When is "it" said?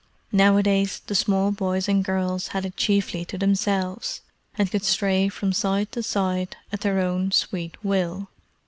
2.65-2.75